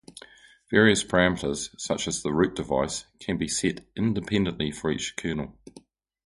Various 0.71 1.03
parameters, 1.03 1.79
such 1.79 2.07
as 2.07 2.23
the 2.23 2.33
root 2.33 2.55
device, 2.55 3.05
can 3.19 3.37
be 3.37 3.47
set 3.47 3.85
independently 3.95 4.71
for 4.71 4.91
each 4.91 5.15
kernel. 5.15 5.59